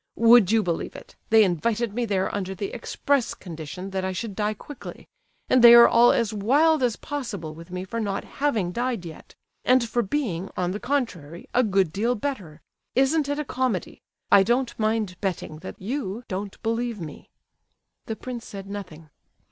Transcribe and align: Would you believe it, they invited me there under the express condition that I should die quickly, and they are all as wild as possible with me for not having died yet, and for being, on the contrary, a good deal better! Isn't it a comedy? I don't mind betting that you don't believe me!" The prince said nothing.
Would 0.15 0.51
you 0.51 0.63
believe 0.63 0.95
it, 0.95 1.15
they 1.29 1.43
invited 1.43 1.93
me 1.93 2.05
there 2.07 2.33
under 2.33 2.55
the 2.55 2.73
express 2.73 3.35
condition 3.35 3.91
that 3.91 4.03
I 4.03 4.13
should 4.13 4.35
die 4.35 4.55
quickly, 4.55 5.07
and 5.47 5.63
they 5.63 5.75
are 5.75 5.87
all 5.87 6.11
as 6.11 6.33
wild 6.33 6.81
as 6.81 6.95
possible 6.95 7.53
with 7.53 7.69
me 7.69 7.83
for 7.83 7.99
not 7.99 8.23
having 8.23 8.71
died 8.71 9.05
yet, 9.05 9.35
and 9.63 9.87
for 9.87 10.01
being, 10.01 10.49
on 10.57 10.71
the 10.71 10.79
contrary, 10.79 11.45
a 11.53 11.61
good 11.61 11.93
deal 11.93 12.15
better! 12.15 12.63
Isn't 12.95 13.29
it 13.29 13.37
a 13.37 13.45
comedy? 13.45 14.01
I 14.31 14.41
don't 14.41 14.73
mind 14.79 15.17
betting 15.21 15.57
that 15.59 15.79
you 15.79 16.23
don't 16.27 16.59
believe 16.63 16.99
me!" 16.99 17.29
The 18.07 18.15
prince 18.15 18.43
said 18.47 18.65
nothing. 18.65 19.11